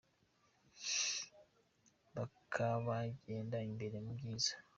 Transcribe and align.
Bakabagenda 2.15 3.57
imbere 3.69 3.95
mu 4.05 4.11
byiza 4.19 4.53